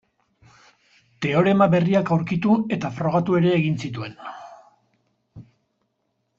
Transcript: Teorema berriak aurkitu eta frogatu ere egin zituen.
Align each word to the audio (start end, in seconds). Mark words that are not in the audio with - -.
Teorema 1.25 1.67
berriak 1.73 2.09
aurkitu 2.15 2.55
eta 2.79 2.91
frogatu 2.97 3.39
ere 3.43 3.55
egin 3.61 3.79
zituen. 3.85 4.19